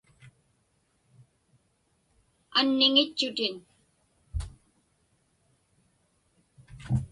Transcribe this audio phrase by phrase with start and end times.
[2.59, 3.55] Anniŋitchutin.